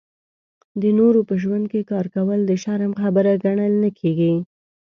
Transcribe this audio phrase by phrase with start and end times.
[0.81, 4.33] د نورو په ژوند کې کار کول د شرم خبره ګڼل نه کېږي.